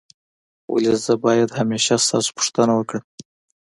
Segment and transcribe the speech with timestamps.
[0.71, 3.03] ولي زه باید همېشه ستاسو پوښتنه وکړم؟